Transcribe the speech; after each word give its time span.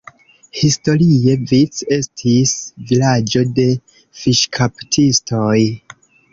Historie 0.61 1.35
Vic 1.51 1.81
estis 1.97 2.55
vilaĝo 2.93 3.45
de 3.61 3.69
fiŝkaptistoj. 4.25 5.57